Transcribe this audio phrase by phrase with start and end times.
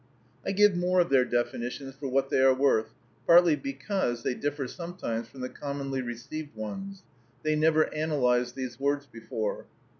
[0.43, 2.87] I give more of their definitions, for what they are worth,
[3.27, 7.03] partly because they differ sometimes from the commonly received ones.
[7.43, 9.67] They never analyzed these words before.